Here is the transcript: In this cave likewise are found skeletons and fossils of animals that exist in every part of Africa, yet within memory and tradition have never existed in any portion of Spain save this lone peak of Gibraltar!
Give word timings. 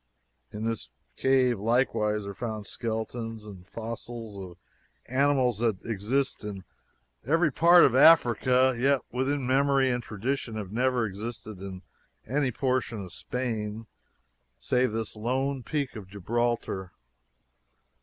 In 0.51 0.65
this 0.65 0.89
cave 1.15 1.59
likewise 1.59 2.25
are 2.25 2.33
found 2.33 2.65
skeletons 2.65 3.45
and 3.45 3.67
fossils 3.67 4.35
of 4.35 4.57
animals 5.05 5.59
that 5.59 5.85
exist 5.85 6.43
in 6.43 6.63
every 7.23 7.51
part 7.51 7.83
of 7.85 7.93
Africa, 7.93 8.75
yet 8.75 9.01
within 9.11 9.45
memory 9.45 9.91
and 9.91 10.01
tradition 10.01 10.55
have 10.55 10.71
never 10.71 11.05
existed 11.05 11.59
in 11.59 11.83
any 12.25 12.49
portion 12.49 13.03
of 13.03 13.13
Spain 13.13 13.85
save 14.57 14.91
this 14.91 15.15
lone 15.15 15.61
peak 15.61 15.95
of 15.95 16.07
Gibraltar! 16.07 16.93